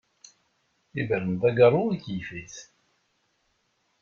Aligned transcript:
Ibren-d 0.99 1.41
agaru, 1.49 1.83
ikyef-it. 1.95 2.55